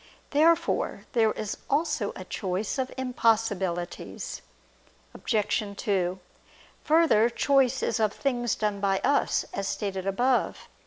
[0.31, 4.41] Therefore there is also a choice of impossibilities.
[5.13, 5.63] Obj.
[5.77, 6.19] 2:
[6.85, 10.69] Further, choice is of things done by us, as stated above (A.